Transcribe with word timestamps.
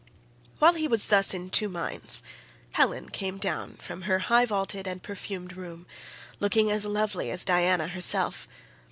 While 0.57 0.73
he 0.73 0.87
was 0.87 1.05
thus 1.09 1.31
in 1.31 1.51
two 1.51 1.69
minds 1.69 2.23
Helen 2.71 3.09
came 3.09 3.37
down 3.37 3.75
from 3.75 4.01
her 4.09 4.17
high 4.17 4.45
vaulted 4.45 4.87
and 4.87 5.03
perfumed 5.03 5.55
room, 5.55 5.85
looking 6.39 6.71
as 6.71 6.87
lovely 6.87 7.29
as 7.29 7.45
Diana 7.45 7.87
herself. 7.89 8.47